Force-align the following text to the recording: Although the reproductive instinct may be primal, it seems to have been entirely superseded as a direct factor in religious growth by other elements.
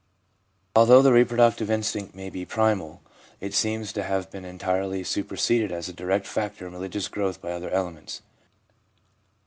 Although 0.75 1.03
the 1.03 1.13
reproductive 1.13 1.69
instinct 1.69 2.15
may 2.15 2.31
be 2.31 2.43
primal, 2.43 3.03
it 3.39 3.53
seems 3.53 3.93
to 3.93 4.01
have 4.01 4.31
been 4.31 4.43
entirely 4.45 5.03
superseded 5.03 5.71
as 5.71 5.87
a 5.87 5.93
direct 5.93 6.25
factor 6.25 6.65
in 6.65 6.73
religious 6.73 7.07
growth 7.07 7.39
by 7.39 7.51
other 7.51 7.69
elements. 7.69 8.23